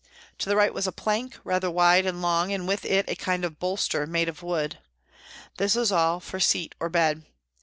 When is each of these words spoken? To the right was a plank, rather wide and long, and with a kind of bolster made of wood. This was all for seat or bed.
To 0.39 0.49
the 0.49 0.55
right 0.55 0.73
was 0.73 0.87
a 0.87 0.91
plank, 0.91 1.37
rather 1.43 1.69
wide 1.69 2.07
and 2.07 2.23
long, 2.23 2.51
and 2.51 2.67
with 2.67 2.85
a 2.85 3.03
kind 3.17 3.45
of 3.45 3.59
bolster 3.59 4.07
made 4.07 4.29
of 4.29 4.41
wood. 4.41 4.79
This 5.57 5.75
was 5.75 5.91
all 5.91 6.19
for 6.19 6.39
seat 6.39 6.73
or 6.79 6.89
bed. 6.89 7.23